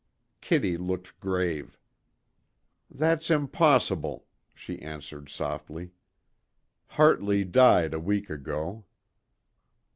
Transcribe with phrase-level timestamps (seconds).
[0.41, 1.77] Kitty looked grave.
[2.89, 5.91] "That's impossible," she answered softly.
[6.87, 8.85] "Hartley died a week ago."